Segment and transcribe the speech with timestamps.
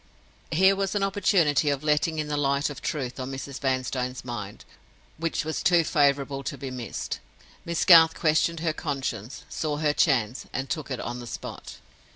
[0.51, 3.59] Here was an opportunity of letting in the light of truth on Mrs.
[3.59, 4.65] Vanstone's mind,
[5.19, 7.19] which was too favorable to be missed.
[7.65, 11.75] Miss Garth questioned her conscience, saw her chance, and took it on the spot.